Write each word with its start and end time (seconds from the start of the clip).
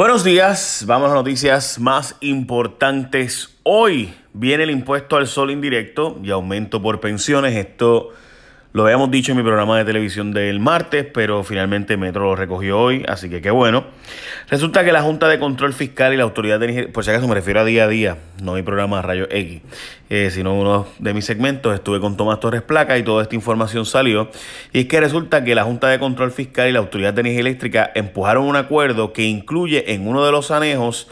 Buenos 0.00 0.24
días, 0.24 0.84
vamos 0.86 1.10
a 1.10 1.14
noticias 1.14 1.78
más 1.78 2.16
importantes. 2.20 3.54
Hoy 3.64 4.14
viene 4.32 4.62
el 4.62 4.70
impuesto 4.70 5.16
al 5.16 5.26
sol 5.26 5.50
indirecto 5.50 6.18
y 6.24 6.30
aumento 6.30 6.80
por 6.80 7.00
pensiones. 7.00 7.54
Esto 7.54 8.14
lo 8.72 8.84
habíamos 8.84 9.10
dicho 9.10 9.32
en 9.32 9.38
mi 9.38 9.42
programa 9.42 9.78
de 9.78 9.84
televisión 9.84 10.32
del 10.32 10.60
martes, 10.60 11.04
pero 11.12 11.42
finalmente 11.42 11.96
Metro 11.96 12.26
lo 12.26 12.36
recogió 12.36 12.78
hoy, 12.78 13.04
así 13.08 13.28
que 13.28 13.42
qué 13.42 13.50
bueno. 13.50 13.84
Resulta 14.48 14.84
que 14.84 14.92
la 14.92 15.02
Junta 15.02 15.26
de 15.28 15.40
Control 15.40 15.72
Fiscal 15.72 16.14
y 16.14 16.16
la 16.16 16.22
Autoridad 16.22 16.60
de 16.60 16.88
por 16.88 17.04
si 17.04 17.10
acaso 17.10 17.26
me 17.26 17.34
refiero 17.34 17.60
a 17.60 17.64
día 17.64 17.84
a 17.84 17.88
día, 17.88 18.18
no 18.40 18.54
mi 18.54 18.62
programa 18.62 19.02
Rayo 19.02 19.26
X, 19.28 19.60
eh, 20.08 20.30
sino 20.30 20.54
uno 20.54 20.86
de 21.00 21.14
mis 21.14 21.24
segmentos, 21.24 21.74
estuve 21.74 21.98
con 21.98 22.16
Tomás 22.16 22.38
Torres 22.38 22.62
Placa 22.62 22.96
y 22.96 23.02
toda 23.02 23.24
esta 23.24 23.34
información 23.34 23.86
salió. 23.86 24.30
Y 24.72 24.80
es 24.80 24.86
que 24.86 25.00
resulta 25.00 25.42
que 25.42 25.56
la 25.56 25.64
Junta 25.64 25.88
de 25.88 25.98
Control 25.98 26.30
Fiscal 26.30 26.68
y 26.68 26.72
la 26.72 26.78
Autoridad 26.78 27.12
de 27.12 27.22
Energía 27.22 27.40
Eléctrica 27.40 27.90
empujaron 27.96 28.44
un 28.44 28.54
acuerdo 28.54 29.12
que 29.12 29.24
incluye 29.24 29.92
en 29.94 30.06
uno 30.06 30.24
de 30.24 30.30
los 30.30 30.52
anejos 30.52 31.08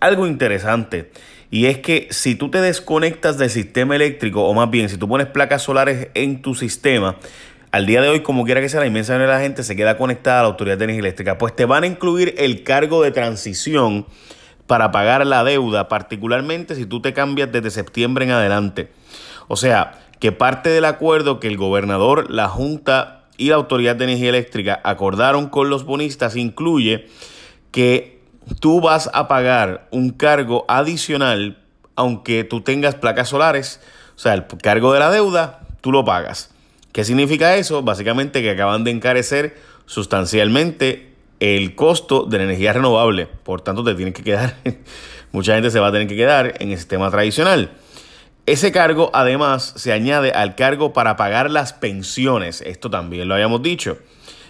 algo 0.00 0.26
interesante. 0.26 1.10
Y 1.50 1.66
es 1.66 1.78
que 1.78 2.08
si 2.10 2.34
tú 2.34 2.50
te 2.50 2.60
desconectas 2.60 3.38
del 3.38 3.50
sistema 3.50 3.96
eléctrico, 3.96 4.44
o 4.44 4.54
más 4.54 4.70
bien 4.70 4.88
si 4.88 4.98
tú 4.98 5.08
pones 5.08 5.28
placas 5.28 5.62
solares 5.62 6.08
en 6.14 6.42
tu 6.42 6.54
sistema, 6.54 7.16
al 7.70 7.86
día 7.86 8.00
de 8.00 8.08
hoy, 8.08 8.20
como 8.20 8.44
quiera 8.44 8.60
que 8.60 8.68
sea, 8.68 8.80
la 8.80 8.86
inmensa 8.86 9.12
mayoría 9.12 9.32
de 9.32 9.38
la 9.38 9.42
gente 9.42 9.62
se 9.62 9.76
queda 9.76 9.96
conectada 9.96 10.40
a 10.40 10.42
la 10.42 10.48
Autoridad 10.48 10.78
de 10.78 10.84
Energía 10.84 11.00
Eléctrica, 11.00 11.38
pues 11.38 11.54
te 11.54 11.64
van 11.64 11.84
a 11.84 11.86
incluir 11.86 12.34
el 12.38 12.64
cargo 12.64 13.02
de 13.02 13.10
transición 13.10 14.06
para 14.66 14.90
pagar 14.90 15.26
la 15.26 15.44
deuda, 15.44 15.88
particularmente 15.88 16.74
si 16.74 16.84
tú 16.86 17.00
te 17.00 17.12
cambias 17.12 17.50
desde 17.50 17.70
septiembre 17.70 18.26
en 18.26 18.32
adelante. 18.32 18.90
O 19.48 19.56
sea, 19.56 19.98
que 20.20 20.32
parte 20.32 20.68
del 20.70 20.84
acuerdo 20.84 21.40
que 21.40 21.48
el 21.48 21.56
gobernador, 21.56 22.30
la 22.30 22.48
Junta 22.48 23.24
y 23.36 23.48
la 23.48 23.56
Autoridad 23.56 23.96
de 23.96 24.04
Energía 24.04 24.30
Eléctrica 24.30 24.80
acordaron 24.84 25.48
con 25.48 25.70
los 25.70 25.84
bonistas 25.84 26.36
incluye 26.36 27.06
que 27.70 28.17
tú 28.60 28.80
vas 28.80 29.10
a 29.12 29.28
pagar 29.28 29.88
un 29.90 30.10
cargo 30.10 30.64
adicional 30.68 31.58
aunque 31.98 32.44
tú 32.44 32.60
tengas 32.60 32.94
placas 32.94 33.28
solares. 33.28 33.80
O 34.14 34.18
sea, 34.20 34.34
el 34.34 34.46
cargo 34.46 34.92
de 34.92 35.00
la 35.00 35.10
deuda, 35.10 35.60
tú 35.80 35.90
lo 35.90 36.04
pagas. 36.04 36.50
¿Qué 36.92 37.04
significa 37.04 37.56
eso? 37.56 37.82
Básicamente 37.82 38.40
que 38.40 38.50
acaban 38.50 38.84
de 38.84 38.92
encarecer 38.92 39.56
sustancialmente 39.86 41.12
el 41.40 41.74
costo 41.74 42.24
de 42.24 42.38
la 42.38 42.44
energía 42.44 42.72
renovable. 42.72 43.26
Por 43.26 43.62
tanto, 43.62 43.82
te 43.82 43.94
tienes 43.94 44.14
que 44.14 44.22
quedar, 44.22 44.56
mucha 45.32 45.54
gente 45.54 45.70
se 45.70 45.80
va 45.80 45.88
a 45.88 45.92
tener 45.92 46.06
que 46.06 46.16
quedar 46.16 46.54
en 46.60 46.70
el 46.70 46.78
sistema 46.78 47.10
tradicional. 47.10 47.72
Ese 48.46 48.70
cargo 48.70 49.10
además 49.12 49.74
se 49.76 49.92
añade 49.92 50.30
al 50.30 50.54
cargo 50.54 50.92
para 50.92 51.16
pagar 51.16 51.50
las 51.50 51.72
pensiones. 51.72 52.62
Esto 52.62 52.90
también 52.90 53.28
lo 53.28 53.34
habíamos 53.34 53.60
dicho 53.60 53.98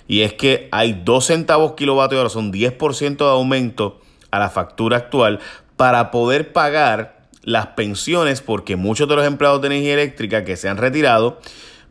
y 0.09 0.23
es 0.23 0.33
que 0.33 0.69
hay 0.73 1.01
2 1.05 1.25
centavos 1.25 1.75
kilovatio 1.75 2.19
hora, 2.19 2.31
son 2.31 2.53
10% 2.53 3.17
de 3.19 3.31
aumento 3.31 4.01
a 4.31 4.39
la 4.39 4.51
factura 4.51 4.97
actual 4.97 5.39
para 5.77 6.11
poder 6.11 6.53
pagar 6.53 7.29
las 7.43 7.69
pensiones, 7.69 8.41
porque 8.41 8.77
muchos 8.77 9.09
de 9.09 9.15
los 9.15 9.27
empleados 9.27 9.61
de 9.61 9.69
energía 9.69 9.95
eléctrica 9.95 10.45
que 10.45 10.57
se 10.57 10.69
han 10.69 10.79
retirado, 10.79 11.39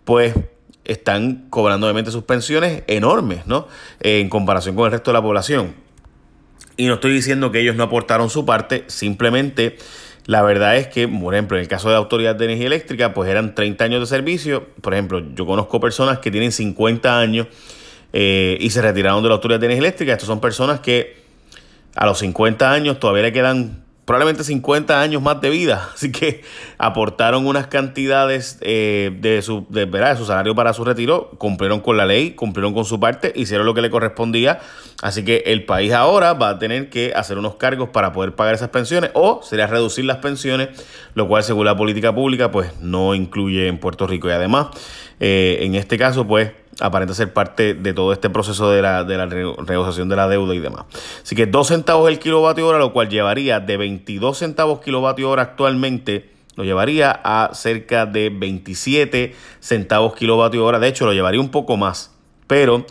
pues 0.04 0.36
están 0.84 1.48
cobrando 1.50 1.86
obviamente 1.86 2.12
sus 2.12 2.24
pensiones 2.24 2.84
enormes, 2.88 3.46
¿no? 3.46 3.68
en 4.00 4.30
comparación 4.30 4.76
con 4.76 4.86
el 4.86 4.92
resto 4.92 5.12
de 5.12 5.14
la 5.14 5.22
población. 5.22 5.76
Y 6.76 6.88
no 6.88 6.96
estoy 6.96 7.14
diciendo 7.14 7.52
que 7.52 7.60
ellos 7.60 7.76
no 7.76 7.84
aportaron 7.84 8.30
su 8.30 8.46
parte, 8.46 8.84
simplemente 8.88 9.78
la 10.26 10.42
verdad 10.42 10.76
es 10.76 10.88
que, 10.88 11.08
por 11.08 11.34
ejemplo, 11.34 11.58
en 11.58 11.64
el 11.64 11.70
caso 11.70 11.88
de 11.88 11.94
la 11.94 12.00
Autoridad 12.00 12.36
de 12.36 12.46
Energía 12.46 12.68
Eléctrica, 12.68 13.14
pues 13.14 13.30
eran 13.30 13.56
30 13.56 13.86
años 13.86 14.02
de 14.02 14.06
servicio. 14.08 14.68
Por 14.82 14.94
ejemplo, 14.94 15.24
yo 15.34 15.46
conozco 15.46 15.80
personas 15.80 16.20
que 16.20 16.32
tienen 16.32 16.52
50 16.52 17.18
años 17.18 17.48
eh, 18.14 18.58
y 18.60 18.70
se 18.70 18.82
retiraron 18.82 19.22
de 19.24 19.30
la 19.30 19.36
Autoridad 19.36 19.60
de 19.60 19.66
Energía 19.68 19.88
Eléctrica. 19.88 20.14
Estas 20.14 20.28
son 20.28 20.40
personas 20.40 20.80
que 20.80 21.18
a 21.96 22.06
los 22.06 22.20
50 22.20 22.72
años 22.72 23.00
todavía 23.00 23.24
le 23.24 23.34
quedan 23.34 23.88
probablemente 24.08 24.46
50 24.46 25.02
años 25.02 25.22
más 25.22 25.42
de 25.42 25.50
vida. 25.50 25.90
Así 25.94 26.12
que 26.12 26.42
aportaron 26.78 27.46
unas 27.46 27.68
cantidades 27.68 28.58
eh, 28.62 29.12
de, 29.20 29.42
su, 29.42 29.68
de, 29.70 29.86
de 29.86 30.16
su 30.16 30.26
salario 30.26 30.56
para 30.56 30.74
su 30.74 30.86
retiro, 30.86 31.32
cumplieron 31.38 31.82
con 31.82 31.98
la 31.98 32.06
ley, 32.06 32.32
cumplieron 32.32 32.74
con 32.74 32.86
su 32.86 33.00
parte, 33.00 33.34
hicieron 33.36 33.66
lo 33.66 33.74
que 33.74 33.82
le 33.82 33.90
correspondía. 33.90 34.60
Así 35.02 35.26
que 35.26 35.44
el 35.46 35.66
país 35.66 35.92
ahora 35.92 36.34
va 36.34 36.50
a 36.50 36.58
tener 36.58 36.90
que 36.90 37.12
hacer 37.14 37.38
unos 37.38 37.56
cargos 37.56 37.90
para 37.90 38.14
poder 38.14 38.34
pagar 38.34 38.56
esas 38.56 38.70
pensiones 38.70 39.12
o 39.14 39.42
sería 39.44 39.68
reducir 39.68 40.06
las 40.06 40.18
pensiones, 40.18 40.70
lo 41.14 41.28
cual 41.28 41.44
según 41.44 41.66
la 41.66 41.76
política 41.76 42.16
pública 42.16 42.50
pues 42.50 42.80
no 42.80 43.14
incluye 43.14 43.68
en 43.68 43.78
Puerto 43.78 44.08
Rico. 44.08 44.30
Y 44.30 44.32
además, 44.32 44.68
eh, 45.20 45.60
en 45.62 45.76
este 45.76 45.98
caso 45.98 46.26
pues 46.26 46.52
aparenta 46.80 47.14
ser 47.14 47.34
parte 47.34 47.74
de 47.74 47.94
todo 47.94 48.14
este 48.14 48.30
proceso 48.30 48.70
de 48.72 48.82
la, 48.82 49.04
de 49.04 49.18
la 49.18 49.26
negociación 49.26 50.10
de 50.10 50.16
la 50.16 50.28
deuda 50.28 50.54
y 50.54 50.60
demás. 50.60 50.86
Así 51.24 51.36
que 51.36 51.46
2 51.46 51.68
centavos 51.68 52.10
el 52.10 52.20
kilovatio 52.20 52.68
hora, 52.68 52.78
lo 52.78 52.94
cual 52.94 53.10
llevaría 53.10 53.60
de 53.60 53.78
22 53.78 54.38
centavos 54.38 54.82
kilovatio 54.82 55.30
hora 55.30 55.44
actualmente, 55.44 56.32
lo 56.56 56.64
llevaría 56.64 57.12
a 57.24 57.52
cerca 57.54 58.06
de 58.06 58.30
27 58.30 59.36
centavos 59.60 60.16
kilovatio 60.16 60.66
hora. 60.66 60.80
De 60.80 60.88
hecho, 60.88 61.06
lo 61.06 61.14
llevaría 61.14 61.40
un 61.40 61.50
poco 61.50 61.78
más, 61.78 62.12
pero 62.48 62.86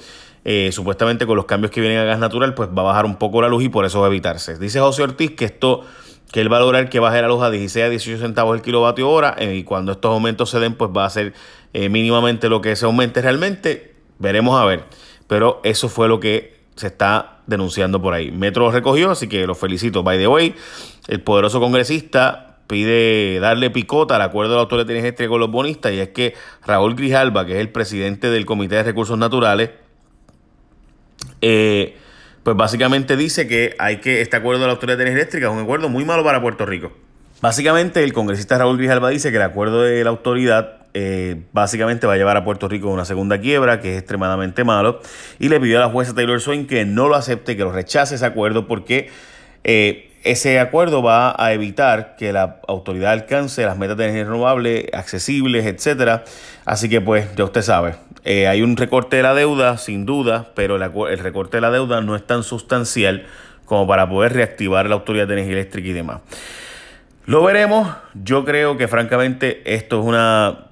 eh, 0.44 0.70
supuestamente 0.70 1.26
con 1.26 1.36
los 1.36 1.46
cambios 1.46 1.72
que 1.72 1.80
vienen 1.80 1.98
a 1.98 2.04
gas 2.04 2.20
natural, 2.20 2.54
pues 2.54 2.68
va 2.68 2.82
a 2.82 2.84
bajar 2.84 3.04
un 3.04 3.16
poco 3.16 3.42
la 3.42 3.48
luz 3.48 3.64
y 3.64 3.68
por 3.68 3.84
eso 3.84 4.00
va 4.00 4.06
a 4.06 4.10
evitarse. 4.10 4.58
Dice 4.58 4.78
José 4.78 5.02
Ortiz 5.02 5.32
que 5.32 5.44
esto 5.44 5.84
que 6.30 6.40
él 6.40 6.52
va 6.52 6.56
a 6.58 6.60
lograr 6.60 6.88
que 6.88 7.00
baje 7.00 7.20
la 7.22 7.28
luz 7.28 7.42
a 7.42 7.50
16 7.50 7.86
a 7.86 7.88
18 7.88 8.20
centavos 8.20 8.56
el 8.56 8.62
kilovatio 8.62 9.08
hora 9.08 9.34
eh, 9.38 9.54
y 9.54 9.64
cuando 9.64 9.92
estos 9.92 10.12
aumentos 10.12 10.50
se 10.50 10.58
den 10.58 10.74
pues 10.74 10.90
va 10.96 11.04
a 11.04 11.10
ser 11.10 11.34
eh, 11.78 11.90
mínimamente 11.90 12.48
lo 12.48 12.62
que 12.62 12.74
se 12.74 12.86
aumente 12.86 13.20
realmente, 13.20 13.92
veremos 14.18 14.58
a 14.58 14.64
ver. 14.64 14.84
Pero 15.26 15.60
eso 15.62 15.90
fue 15.90 16.08
lo 16.08 16.20
que 16.20 16.56
se 16.74 16.86
está 16.86 17.40
denunciando 17.46 18.00
por 18.00 18.14
ahí. 18.14 18.30
Metro 18.30 18.64
lo 18.64 18.72
recogió, 18.72 19.10
así 19.10 19.28
que 19.28 19.46
lo 19.46 19.54
felicito. 19.54 20.02
By 20.02 20.16
the 20.16 20.26
way, 20.26 20.54
el 21.06 21.20
poderoso 21.20 21.60
congresista 21.60 22.60
pide 22.66 23.40
darle 23.40 23.68
picota 23.68 24.16
al 24.16 24.22
acuerdo 24.22 24.52
de 24.52 24.56
la 24.56 24.62
Autoridad 24.62 24.86
de 24.86 25.28
con 25.28 25.38
los 25.38 25.50
bonistas 25.50 25.92
y 25.92 26.00
es 26.00 26.08
que 26.08 26.32
Raúl 26.66 26.94
Grijalba, 26.94 27.44
que 27.44 27.52
es 27.52 27.58
el 27.58 27.68
presidente 27.68 28.30
del 28.30 28.46
Comité 28.46 28.76
de 28.76 28.82
Recursos 28.82 29.18
Naturales, 29.18 29.68
eh, 31.42 31.94
pues 32.42 32.56
básicamente 32.56 33.18
dice 33.18 33.46
que 33.46 33.76
hay 33.78 33.98
que 33.98 34.22
este 34.22 34.34
acuerdo 34.38 34.62
de 34.62 34.68
la 34.68 34.72
Autoridad 34.72 34.96
de 34.96 35.12
Eléctrica 35.12 35.48
es 35.48 35.52
un 35.52 35.58
acuerdo 35.60 35.90
muy 35.90 36.06
malo 36.06 36.24
para 36.24 36.40
Puerto 36.40 36.64
Rico. 36.64 36.90
Básicamente 37.42 38.02
el 38.02 38.14
congresista 38.14 38.56
Raúl 38.56 38.78
Grijalba 38.78 39.10
dice 39.10 39.30
que 39.30 39.36
el 39.36 39.42
acuerdo 39.42 39.82
de 39.82 40.02
la 40.02 40.08
autoridad 40.08 40.85
eh, 40.98 41.42
básicamente 41.52 42.06
va 42.06 42.14
a 42.14 42.16
llevar 42.16 42.38
a 42.38 42.44
Puerto 42.44 42.68
Rico 42.68 42.88
a 42.88 42.92
una 42.92 43.04
segunda 43.04 43.38
quiebra, 43.38 43.82
que 43.82 43.92
es 43.92 43.98
extremadamente 43.98 44.64
malo, 44.64 45.02
y 45.38 45.50
le 45.50 45.60
pidió 45.60 45.76
a 45.76 45.80
la 45.80 45.88
jueza 45.90 46.14
Taylor 46.14 46.40
Swain 46.40 46.66
que 46.66 46.86
no 46.86 47.06
lo 47.06 47.16
acepte, 47.16 47.54
que 47.54 47.64
lo 47.64 47.70
rechace 47.70 48.14
ese 48.14 48.24
acuerdo, 48.24 48.66
porque 48.66 49.10
eh, 49.62 50.10
ese 50.24 50.58
acuerdo 50.58 51.02
va 51.02 51.36
a 51.38 51.52
evitar 51.52 52.16
que 52.16 52.32
la 52.32 52.62
autoridad 52.66 53.12
alcance 53.12 53.66
las 53.66 53.76
metas 53.76 53.98
de 53.98 54.04
energía 54.04 54.24
renovable 54.24 54.88
accesibles, 54.94 55.66
etcétera. 55.66 56.24
Así 56.64 56.88
que, 56.88 57.02
pues, 57.02 57.28
ya 57.36 57.44
usted 57.44 57.60
sabe, 57.60 57.96
eh, 58.24 58.46
hay 58.48 58.62
un 58.62 58.74
recorte 58.78 59.18
de 59.18 59.22
la 59.22 59.34
deuda, 59.34 59.76
sin 59.76 60.06
duda, 60.06 60.52
pero 60.54 60.76
el 60.76 61.18
recorte 61.18 61.58
de 61.58 61.60
la 61.60 61.70
deuda 61.70 62.00
no 62.00 62.16
es 62.16 62.26
tan 62.26 62.42
sustancial 62.42 63.26
como 63.66 63.86
para 63.86 64.08
poder 64.08 64.32
reactivar 64.32 64.88
la 64.88 64.94
autoridad 64.94 65.26
de 65.26 65.34
energía 65.34 65.56
eléctrica 65.56 65.88
y 65.88 65.92
demás. 65.92 66.22
Lo 67.26 67.42
veremos. 67.42 67.94
Yo 68.14 68.44
creo 68.46 68.78
que 68.78 68.88
francamente 68.88 69.74
esto 69.74 70.00
es 70.00 70.06
una 70.06 70.65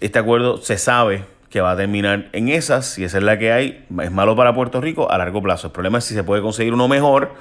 este 0.00 0.18
acuerdo 0.18 0.58
se 0.58 0.78
sabe 0.78 1.24
que 1.50 1.60
va 1.60 1.72
a 1.72 1.76
terminar 1.76 2.28
en 2.32 2.48
esas, 2.48 2.86
si 2.86 3.04
esa 3.04 3.18
es 3.18 3.24
la 3.24 3.38
que 3.38 3.52
hay, 3.52 3.84
es 4.02 4.12
malo 4.12 4.36
para 4.36 4.54
Puerto 4.54 4.80
Rico 4.80 5.10
a 5.10 5.18
largo 5.18 5.42
plazo. 5.42 5.68
El 5.68 5.72
problema 5.72 5.98
es 5.98 6.04
si 6.04 6.14
se 6.14 6.22
puede 6.22 6.42
conseguir 6.42 6.74
uno 6.74 6.88
mejor, 6.88 7.32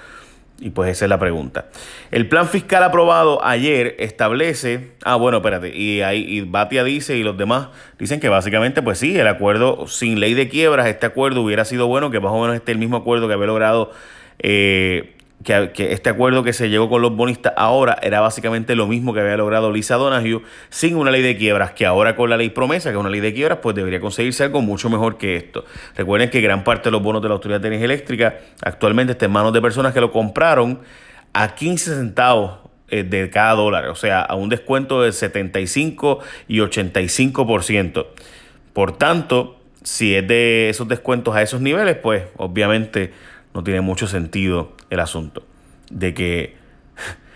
y 0.59 0.71
pues 0.71 0.89
esa 0.89 1.05
es 1.05 1.09
la 1.09 1.19
pregunta. 1.19 1.65
El 2.09 2.27
plan 2.27 2.47
fiscal 2.47 2.83
aprobado 2.83 3.45
ayer 3.45 3.95
establece, 3.99 4.91
ah 5.03 5.15
bueno, 5.15 5.37
espérate, 5.37 5.75
y 5.75 6.01
ahí 6.01 6.25
y 6.27 6.41
Batia 6.41 6.83
dice 6.83 7.15
y 7.15 7.23
los 7.23 7.37
demás 7.37 7.67
dicen 7.99 8.19
que 8.19 8.29
básicamente 8.29 8.81
pues 8.81 8.97
sí, 8.97 9.17
el 9.17 9.27
acuerdo 9.27 9.87
sin 9.87 10.19
ley 10.19 10.33
de 10.33 10.49
quiebras, 10.49 10.87
este 10.87 11.05
acuerdo 11.05 11.41
hubiera 11.41 11.65
sido 11.65 11.87
bueno, 11.87 12.09
que 12.09 12.19
más 12.19 12.31
o 12.31 12.41
menos 12.41 12.55
este 12.55 12.71
el 12.71 12.79
mismo 12.79 12.97
acuerdo 12.97 13.27
que 13.27 13.33
había 13.33 13.47
logrado 13.47 13.91
eh, 14.39 15.16
que, 15.43 15.93
este 15.93 16.09
acuerdo 16.09 16.43
que 16.43 16.51
se 16.51 16.69
llegó 16.69 16.89
con 16.89 17.01
los 17.01 17.15
bonistas 17.15 17.53
ahora 17.55 17.97
era 18.01 18.19
básicamente 18.19 18.75
lo 18.75 18.87
mismo 18.87 19.13
que 19.13 19.21
había 19.21 19.37
logrado 19.37 19.71
Lisa 19.71 19.95
Donahue 19.95 20.41
sin 20.69 20.95
una 20.95 21.11
ley 21.11 21.21
de 21.21 21.37
quiebras, 21.37 21.71
que 21.71 21.85
ahora 21.85 22.15
con 22.15 22.29
la 22.29 22.37
ley 22.37 22.49
promesa, 22.49 22.89
que 22.89 22.95
es 22.95 22.99
una 22.99 23.09
ley 23.09 23.21
de 23.21 23.33
quiebras, 23.33 23.59
pues 23.61 23.75
debería 23.75 23.99
conseguirse 23.99 24.43
algo 24.43 24.61
mucho 24.61 24.89
mejor 24.89 25.17
que 25.17 25.35
esto. 25.35 25.63
Recuerden 25.95 26.29
que 26.29 26.41
gran 26.41 26.63
parte 26.63 26.85
de 26.85 26.91
los 26.91 27.01
bonos 27.01 27.21
de 27.21 27.29
la 27.29 27.35
Autoridad 27.35 27.61
de 27.61 27.67
Energía 27.67 27.85
Eléctrica 27.85 28.37
actualmente 28.61 29.13
está 29.13 29.25
en 29.25 29.31
manos 29.31 29.53
de 29.53 29.61
personas 29.61 29.93
que 29.93 30.01
lo 30.01 30.11
compraron 30.11 30.79
a 31.33 31.53
15 31.53 31.95
centavos 31.95 32.59
eh, 32.89 33.03
de 33.03 33.29
cada 33.29 33.53
dólar, 33.53 33.87
o 33.89 33.95
sea, 33.95 34.21
a 34.21 34.35
un 34.35 34.49
descuento 34.49 35.01
de 35.01 35.11
75 35.11 36.19
y 36.47 36.59
85%. 36.59 38.07
Por 38.73 38.97
tanto, 38.97 39.59
si 39.83 40.15
es 40.15 40.27
de 40.27 40.69
esos 40.69 40.87
descuentos 40.87 41.35
a 41.35 41.41
esos 41.41 41.61
niveles, 41.61 41.95
pues 41.95 42.23
obviamente 42.37 43.13
no 43.57 43.63
tiene 43.63 43.81
mucho 43.81 44.05
sentido 44.05 44.73
el 44.91 44.99
asunto 44.99 45.43
de 45.89 46.13
que 46.13 46.57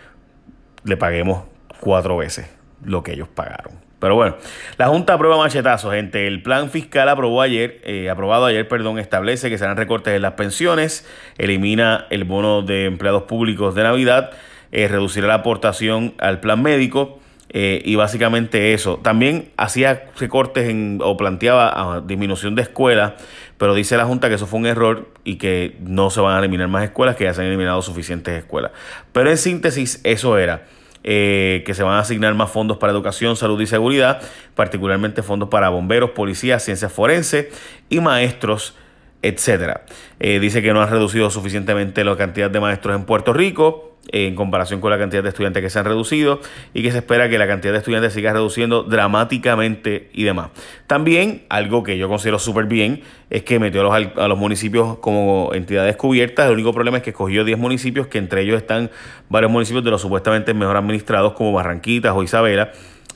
le 0.83 0.95
paguemos 0.95 1.45
cuatro 1.79 2.15
veces 2.17 2.47
lo 2.83 3.01
que 3.01 3.13
ellos 3.13 3.27
pagaron. 3.27 3.79
Pero 3.97 4.13
bueno, 4.13 4.35
la 4.77 4.87
Junta 4.87 5.13
aprueba 5.13 5.39
machetazo, 5.39 5.89
gente. 5.89 6.27
El 6.27 6.43
plan 6.43 6.69
fiscal 6.69 7.09
aprobó 7.09 7.41
ayer, 7.41 7.81
eh, 7.85 8.11
aprobado 8.11 8.45
ayer, 8.45 8.67
perdón, 8.67 8.99
establece 8.99 9.49
que 9.49 9.57
serán 9.57 9.77
recortes 9.77 10.13
en 10.13 10.21
las 10.21 10.33
pensiones, 10.33 11.07
elimina 11.39 12.05
el 12.11 12.23
bono 12.23 12.61
de 12.61 12.85
empleados 12.85 13.23
públicos 13.23 13.73
de 13.73 13.81
Navidad, 13.81 14.29
eh, 14.71 14.87
reducirá 14.87 15.25
la 15.25 15.33
aportación 15.35 16.13
al 16.19 16.39
plan 16.39 16.61
médico. 16.61 17.19
Eh, 17.53 17.81
y 17.83 17.95
básicamente 17.95 18.73
eso. 18.73 18.97
También 19.03 19.51
hacía 19.57 20.05
recortes 20.17 20.69
en, 20.69 20.99
o 21.03 21.17
planteaba 21.17 21.71
ah, 21.75 22.01
disminución 22.05 22.55
de 22.55 22.61
escuelas, 22.61 23.13
pero 23.57 23.75
dice 23.75 23.97
la 23.97 24.05
Junta 24.05 24.29
que 24.29 24.35
eso 24.35 24.47
fue 24.47 24.59
un 24.59 24.65
error 24.65 25.09
y 25.25 25.35
que 25.35 25.75
no 25.81 26.09
se 26.09 26.21
van 26.21 26.37
a 26.37 26.39
eliminar 26.39 26.69
más 26.69 26.85
escuelas, 26.85 27.17
que 27.17 27.25
ya 27.25 27.33
se 27.33 27.41
han 27.41 27.47
eliminado 27.47 27.81
suficientes 27.81 28.37
escuelas. 28.37 28.71
Pero 29.11 29.29
en 29.29 29.37
síntesis, 29.37 29.99
eso 30.03 30.37
era. 30.37 30.65
Eh, 31.03 31.63
que 31.65 31.73
se 31.73 31.81
van 31.81 31.95
a 31.95 31.99
asignar 31.99 32.35
más 32.35 32.51
fondos 32.51 32.77
para 32.77 32.93
educación, 32.93 33.35
salud 33.35 33.59
y 33.59 33.65
seguridad, 33.65 34.21
particularmente 34.53 35.23
fondos 35.23 35.49
para 35.49 35.69
bomberos, 35.69 36.11
policías, 36.11 36.63
ciencias 36.63 36.93
forenses 36.93 37.47
y 37.89 37.99
maestros, 37.99 38.75
etcétera. 39.21 39.85
Eh, 40.19 40.39
dice 40.39 40.61
que 40.61 40.73
no 40.73 40.81
ha 40.81 40.85
reducido 40.85 41.29
suficientemente 41.29 42.03
la 42.03 42.15
cantidad 42.15 42.49
de 42.49 42.59
maestros 42.59 42.95
en 42.95 43.05
Puerto 43.05 43.33
Rico 43.33 43.91
en 44.09 44.35
comparación 44.35 44.81
con 44.81 44.91
la 44.91 44.97
cantidad 44.97 45.23
de 45.23 45.29
estudiantes 45.29 45.61
que 45.61 45.69
se 45.69 45.79
han 45.79 45.85
reducido 45.85 46.41
y 46.73 46.81
que 46.83 46.91
se 46.91 46.99
espera 46.99 47.29
que 47.29 47.37
la 47.37 47.47
cantidad 47.47 47.71
de 47.71 47.79
estudiantes 47.79 48.13
siga 48.13 48.33
reduciendo 48.33 48.83
dramáticamente 48.83 50.09
y 50.13 50.23
demás. 50.23 50.49
También, 50.87 51.43
algo 51.49 51.83
que 51.83 51.97
yo 51.97 52.09
considero 52.09 52.39
súper 52.39 52.65
bien, 52.65 53.01
es 53.29 53.43
que 53.43 53.59
metió 53.59 53.81
a 53.81 53.99
los, 53.99 54.17
a 54.17 54.27
los, 54.27 54.37
municipios 54.37 54.97
como 54.99 55.51
entidades 55.53 55.95
cubiertas. 55.95 56.47
El 56.47 56.53
único 56.53 56.73
problema 56.73 56.97
es 56.97 57.03
que 57.03 57.11
escogió 57.11 57.43
10 57.43 57.57
municipios, 57.57 58.07
que 58.07 58.17
entre 58.17 58.41
ellos 58.41 58.57
están 58.57 58.89
varios 59.29 59.51
municipios 59.51 59.83
de 59.83 59.91
los 59.91 60.01
supuestamente 60.01 60.53
mejor 60.53 60.77
administrados, 60.77 61.33
como 61.33 61.53
Barranquitas 61.53 62.13
o 62.15 62.23
Isabela, 62.23 62.71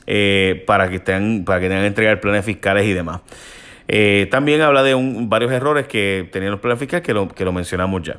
eh, 0.06 0.62
para, 0.66 0.88
que 0.88 0.96
estén, 0.96 1.44
para 1.44 1.60
que 1.60 1.66
tengan 1.66 1.82
que 1.82 1.88
entregar 1.88 2.20
planes 2.20 2.44
fiscales 2.44 2.86
y 2.86 2.92
demás. 2.92 3.20
Eh, 3.88 4.26
también 4.30 4.62
habla 4.62 4.82
de 4.82 4.94
un, 4.94 5.28
varios 5.28 5.52
errores 5.52 5.86
que 5.86 6.28
tenían 6.32 6.50
los 6.50 6.60
planes 6.60 6.78
fiscales 6.78 7.06
que 7.06 7.14
lo, 7.14 7.28
que 7.28 7.44
lo 7.44 7.52
mencionamos 7.52 8.02
ya. 8.02 8.18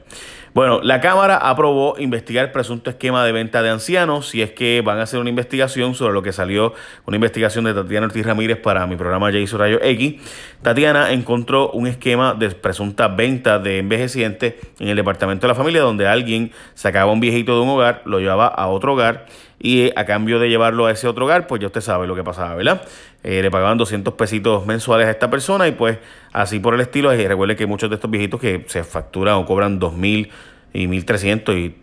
Bueno, 0.53 0.81
la 0.81 1.01
Cámara 1.01 1.37
aprobó 1.37 1.99
investigar 1.99 2.51
presunto 2.51 2.89
esquema 2.89 3.23
de 3.23 3.31
venta 3.31 3.61
de 3.61 3.69
ancianos, 3.69 4.29
si 4.29 4.41
es 4.41 4.51
que 4.51 4.81
van 4.81 4.97
a 4.97 5.03
hacer 5.03 5.19
una 5.19 5.29
investigación 5.29 5.93
sobre 5.93 6.13
lo 6.13 6.23
que 6.23 6.31
salió, 6.31 6.73
una 7.05 7.15
investigación 7.15 7.65
de 7.65 7.73
Tatiana 7.73 8.07
Ortiz 8.07 8.25
Ramírez 8.25 8.57
para 8.57 8.87
mi 8.87 8.95
programa 8.95 9.31
Jason 9.31 9.59
Rayo 9.59 9.79
X. 9.83 10.15
Tatiana 10.63 11.11
encontró 11.11 11.69
un 11.71 11.85
esquema 11.85 12.33
de 12.33 12.49
presunta 12.49 13.07
venta 13.07 13.59
de 13.59 13.79
envejecientes 13.79 14.55
en 14.79 14.87
el 14.87 14.95
departamento 14.95 15.45
de 15.45 15.49
la 15.49 15.55
familia, 15.55 15.81
donde 15.81 16.07
alguien 16.07 16.51
sacaba 16.73 17.11
un 17.11 17.19
viejito 17.19 17.55
de 17.55 17.61
un 17.61 17.69
hogar, 17.69 18.01
lo 18.05 18.19
llevaba 18.19 18.47
a 18.47 18.67
otro 18.67 18.93
hogar 18.93 19.25
y 19.59 19.91
a 19.95 20.05
cambio 20.05 20.39
de 20.39 20.49
llevarlo 20.49 20.85
a 20.85 20.91
ese 20.91 21.07
otro 21.07 21.25
hogar, 21.25 21.47
pues 21.47 21.61
ya 21.61 21.67
usted 21.67 21.81
sabe 21.81 22.05
lo 22.05 22.15
que 22.15 22.23
pasaba, 22.23 22.55
¿verdad? 22.55 22.83
Eh, 23.23 23.41
le 23.41 23.49
pagaban 23.49 23.77
200 23.77 24.13
pesitos 24.13 24.65
mensuales 24.65 25.07
a 25.07 25.11
esta 25.11 25.29
persona 25.29 25.67
y 25.67 25.71
pues 25.71 25.97
así 26.31 26.59
por 26.59 26.75
el 26.75 26.81
estilo. 26.81 27.13
Y 27.13 27.27
recuerde 27.27 27.55
que 27.55 27.65
muchos 27.65 27.89
de 27.89 27.95
estos 27.95 28.09
viejitos 28.09 28.39
que 28.39 28.65
se 28.67 28.83
facturan 28.83 29.35
o 29.35 29.45
cobran 29.45 29.79
2.000 29.79 30.29
y 30.73 30.87
1.300 30.87 31.57
y 31.57 31.75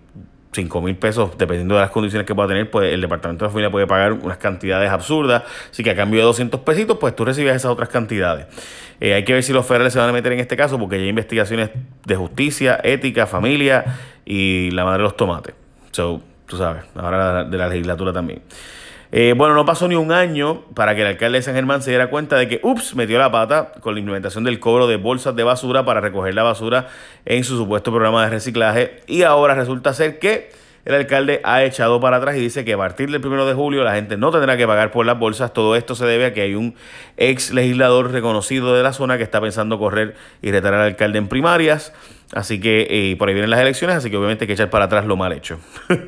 5.000 0.52 0.96
pesos, 0.96 1.36
dependiendo 1.36 1.74
de 1.74 1.80
las 1.80 1.90
condiciones 1.90 2.26
que 2.26 2.34
pueda 2.34 2.48
tener, 2.48 2.70
pues 2.70 2.92
el 2.92 3.00
departamento 3.00 3.44
de 3.44 3.48
la 3.48 3.50
familia 3.50 3.70
puede 3.72 3.86
pagar 3.88 4.12
unas 4.12 4.38
cantidades 4.38 4.88
absurdas. 4.90 5.42
Así 5.70 5.82
que 5.82 5.90
a 5.90 5.96
cambio 5.96 6.20
de 6.20 6.26
200 6.26 6.60
pesitos, 6.60 6.98
pues 6.98 7.16
tú 7.16 7.24
recibes 7.24 7.56
esas 7.56 7.72
otras 7.72 7.88
cantidades. 7.88 8.46
Eh, 9.00 9.14
hay 9.14 9.24
que 9.24 9.32
ver 9.32 9.42
si 9.42 9.52
los 9.52 9.66
federales 9.66 9.92
se 9.92 9.98
van 9.98 10.08
a 10.08 10.12
meter 10.12 10.32
en 10.32 10.38
este 10.38 10.56
caso, 10.56 10.78
porque 10.78 10.96
hay 10.96 11.08
investigaciones 11.08 11.70
de 12.06 12.16
justicia, 12.16 12.78
ética, 12.84 13.26
familia 13.26 13.84
y 14.24 14.70
la 14.70 14.84
madre 14.84 14.98
de 14.98 15.04
los 15.04 15.16
tomates. 15.16 15.54
So, 15.90 16.22
tú 16.46 16.56
sabes, 16.56 16.84
ahora 16.94 17.44
de 17.44 17.58
la 17.58 17.68
legislatura 17.68 18.12
también. 18.12 18.42
Eh, 19.16 19.32
bueno, 19.36 19.54
no 19.54 19.64
pasó 19.64 19.86
ni 19.86 19.94
un 19.94 20.10
año 20.10 20.62
para 20.74 20.96
que 20.96 21.02
el 21.02 21.06
alcalde 21.06 21.38
de 21.38 21.42
San 21.42 21.54
Germán 21.54 21.82
se 21.82 21.90
diera 21.90 22.10
cuenta 22.10 22.36
de 22.36 22.48
que, 22.48 22.58
ups, 22.64 22.96
metió 22.96 23.16
la 23.16 23.30
pata 23.30 23.70
con 23.80 23.94
la 23.94 24.00
implementación 24.00 24.42
del 24.42 24.58
cobro 24.58 24.88
de 24.88 24.96
bolsas 24.96 25.36
de 25.36 25.44
basura 25.44 25.84
para 25.84 26.00
recoger 26.00 26.34
la 26.34 26.42
basura 26.42 26.88
en 27.24 27.44
su 27.44 27.56
supuesto 27.56 27.92
programa 27.92 28.24
de 28.24 28.30
reciclaje. 28.30 29.02
Y 29.06 29.22
ahora 29.22 29.54
resulta 29.54 29.94
ser 29.94 30.18
que 30.18 30.50
el 30.84 30.94
alcalde 30.94 31.40
ha 31.44 31.62
echado 31.62 32.00
para 32.00 32.16
atrás 32.16 32.36
y 32.36 32.40
dice 32.40 32.64
que 32.64 32.72
a 32.72 32.76
partir 32.76 33.10
del 33.10 33.24
1 33.24 33.46
de 33.46 33.54
julio 33.54 33.84
la 33.84 33.94
gente 33.94 34.16
no 34.16 34.32
tendrá 34.32 34.56
que 34.56 34.66
pagar 34.66 34.90
por 34.90 35.06
las 35.06 35.18
bolsas. 35.18 35.52
Todo 35.52 35.76
esto 35.76 35.94
se 35.94 36.04
debe 36.06 36.26
a 36.26 36.34
que 36.34 36.42
hay 36.42 36.56
un 36.56 36.74
ex 37.16 37.52
legislador 37.52 38.10
reconocido 38.10 38.74
de 38.74 38.82
la 38.82 38.92
zona 38.92 39.16
que 39.16 39.22
está 39.22 39.40
pensando 39.40 39.78
correr 39.78 40.16
y 40.42 40.50
retar 40.50 40.74
al 40.74 40.82
alcalde 40.82 41.18
en 41.18 41.28
primarias. 41.28 41.92
Así 42.34 42.60
que 42.60 42.88
eh, 42.90 43.16
por 43.16 43.28
ahí 43.28 43.34
vienen 43.34 43.48
las 43.48 43.60
elecciones, 43.60 43.96
así 43.96 44.10
que 44.10 44.16
obviamente 44.16 44.42
hay 44.42 44.48
que 44.48 44.54
echar 44.54 44.68
para 44.68 44.86
atrás 44.86 45.06
lo 45.06 45.16
mal 45.16 45.32
hecho. 45.32 45.58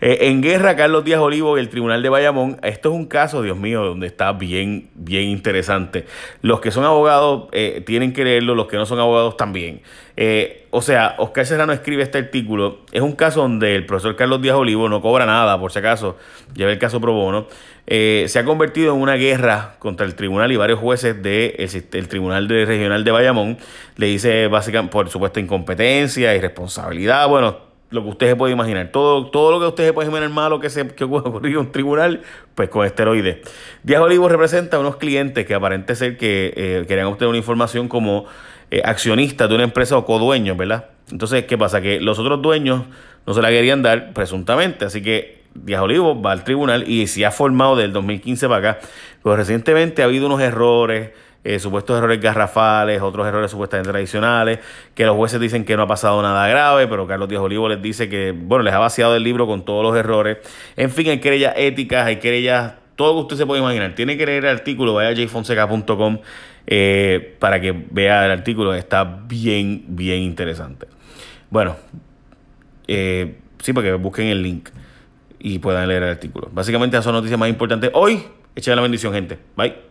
Eh, 0.00 0.28
en 0.28 0.42
guerra, 0.42 0.76
Carlos 0.76 1.04
Díaz 1.04 1.18
Olivo 1.20 1.56
y 1.56 1.60
el 1.60 1.68
Tribunal 1.70 2.00
de 2.04 2.08
Bayamón. 2.08 2.60
Esto 2.62 2.90
es 2.90 2.94
un 2.94 3.06
caso, 3.06 3.42
Dios 3.42 3.56
mío, 3.56 3.84
donde 3.84 4.06
está 4.06 4.32
bien, 4.32 4.90
bien 4.94 5.24
interesante. 5.24 6.06
Los 6.40 6.60
que 6.60 6.70
son 6.70 6.84
abogados 6.84 7.48
eh, 7.50 7.82
tienen 7.84 8.12
que 8.12 8.22
leerlo, 8.22 8.54
los 8.54 8.68
que 8.68 8.76
no 8.76 8.86
son 8.86 9.00
abogados 9.00 9.36
también. 9.36 9.82
O 10.70 10.82
sea, 10.82 11.14
Oscar 11.18 11.46
Serrano 11.46 11.72
escribe 11.72 12.02
este 12.02 12.18
artículo. 12.18 12.80
Es 12.92 13.02
un 13.02 13.12
caso 13.12 13.40
donde 13.40 13.74
el 13.74 13.86
profesor 13.86 14.16
Carlos 14.16 14.42
Díaz 14.42 14.56
Olivo 14.56 14.88
no 14.88 15.00
cobra 15.00 15.26
nada, 15.26 15.58
por 15.58 15.72
si 15.72 15.78
acaso, 15.78 16.16
lleva 16.54 16.70
el 16.70 16.78
caso 16.78 17.00
pro 17.00 17.12
bono. 17.12 17.46
se 17.86 18.38
ha 18.38 18.44
convertido 18.44 18.94
en 18.94 19.00
una 19.00 19.14
guerra 19.14 19.76
contra 19.78 20.04
el 20.06 20.14
tribunal 20.14 20.52
y 20.52 20.56
varios 20.56 20.78
jueces 20.78 21.22
del 21.22 21.56
de 21.56 21.88
el 21.92 22.08
Tribunal 22.08 22.48
de 22.48 22.64
Regional 22.64 23.04
de 23.04 23.10
Bayamón. 23.10 23.58
Le 23.96 24.06
dice 24.06 24.48
básicamente, 24.48 24.92
por 24.92 25.08
supuesto, 25.08 25.40
competencia, 25.46 26.34
irresponsabilidad, 26.34 27.28
bueno, 27.28 27.67
lo 27.90 28.02
que 28.02 28.08
usted 28.10 28.28
se 28.28 28.36
puede 28.36 28.52
imaginar. 28.52 28.90
Todo, 28.92 29.30
todo 29.30 29.50
lo 29.50 29.60
que 29.60 29.66
usted 29.66 29.86
se 29.86 29.92
puede 29.92 30.08
imaginar 30.08 30.30
malo 30.30 30.60
que, 30.60 30.70
se, 30.70 30.86
que 30.88 31.04
ocurrió 31.04 31.60
en 31.60 31.66
un 31.66 31.72
tribunal, 31.72 32.22
pues 32.54 32.68
con 32.68 32.84
esteroides. 32.84 33.38
Díaz 33.82 34.00
Olivo 34.00 34.28
representa 34.28 34.76
a 34.76 34.80
unos 34.80 34.96
clientes 34.96 35.46
que 35.46 35.54
aparente 35.54 35.94
ser 35.94 36.16
que 36.16 36.52
eh, 36.56 36.84
querían 36.86 37.06
obtener 37.06 37.28
una 37.30 37.38
información 37.38 37.88
como 37.88 38.26
eh, 38.70 38.82
accionistas 38.84 39.48
de 39.48 39.54
una 39.54 39.64
empresa 39.64 39.96
o 39.96 40.04
codueños, 40.04 40.56
¿verdad? 40.56 40.86
Entonces, 41.10 41.44
¿qué 41.44 41.56
pasa? 41.56 41.80
Que 41.80 42.00
los 42.00 42.18
otros 42.18 42.42
dueños 42.42 42.82
no 43.26 43.34
se 43.34 43.40
la 43.40 43.48
querían 43.48 43.82
dar 43.82 44.12
presuntamente, 44.12 44.84
así 44.84 45.02
que 45.02 45.38
Díaz 45.54 45.80
Olivo 45.80 46.20
va 46.20 46.32
al 46.32 46.44
tribunal 46.44 46.88
y 46.88 47.06
se 47.06 47.24
ha 47.24 47.30
formado 47.30 47.76
del 47.76 47.92
2015 47.92 48.48
para 48.48 48.70
acá. 48.70 48.80
Pero 49.22 49.36
recientemente 49.36 50.02
ha 50.02 50.04
habido 50.04 50.26
unos 50.26 50.40
errores 50.40 51.10
eh, 51.44 51.58
supuestos 51.58 51.96
errores 51.96 52.20
garrafales, 52.20 53.00
otros 53.00 53.26
errores 53.26 53.50
supuestamente 53.50 53.90
tradicionales, 53.90 54.58
que 54.94 55.04
los 55.04 55.16
jueces 55.16 55.40
dicen 55.40 55.64
que 55.64 55.76
no 55.76 55.82
ha 55.82 55.86
pasado 55.86 56.20
nada 56.20 56.46
grave, 56.48 56.86
pero 56.88 57.06
Carlos 57.06 57.28
Díaz 57.28 57.42
Olivo 57.42 57.68
les 57.68 57.80
dice 57.80 58.08
que, 58.08 58.32
bueno, 58.32 58.64
les 58.64 58.74
ha 58.74 58.78
vaciado 58.78 59.16
el 59.16 59.22
libro 59.22 59.46
con 59.46 59.64
todos 59.64 59.82
los 59.82 59.96
errores. 59.96 60.38
En 60.76 60.90
fin, 60.90 61.08
hay 61.08 61.20
querellas 61.20 61.54
éticas, 61.56 62.06
hay 62.06 62.16
querellas, 62.16 62.74
todo 62.96 63.08
lo 63.08 63.14
que 63.14 63.22
usted 63.22 63.36
se 63.36 63.46
puede 63.46 63.62
imaginar. 63.62 63.94
Tiene 63.94 64.16
que 64.18 64.26
leer 64.26 64.44
el 64.44 64.50
artículo, 64.50 64.94
vaya 64.94 65.10
a 65.10 65.26
jfonseca.com 65.26 66.18
eh, 66.66 67.36
para 67.38 67.60
que 67.60 67.72
vea 67.72 68.26
el 68.26 68.30
artículo, 68.30 68.74
está 68.74 69.04
bien, 69.04 69.84
bien 69.88 70.20
interesante. 70.22 70.86
Bueno, 71.48 71.76
eh, 72.86 73.38
sí, 73.62 73.72
porque 73.72 73.94
busquen 73.94 74.26
el 74.26 74.42
link 74.42 74.68
y 75.38 75.60
puedan 75.60 75.88
leer 75.88 76.02
el 76.02 76.10
artículo. 76.10 76.50
Básicamente, 76.52 76.96
esas 76.96 77.04
son 77.04 77.14
noticias 77.14 77.38
más 77.38 77.48
importantes 77.48 77.90
hoy. 77.94 78.22
Echen 78.54 78.76
la 78.76 78.82
bendición, 78.82 79.12
gente. 79.14 79.38
Bye. 79.56 79.87